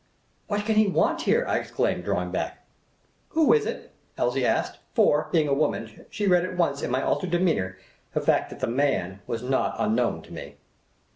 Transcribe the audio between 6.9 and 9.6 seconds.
altered demeanour the fact that the Man was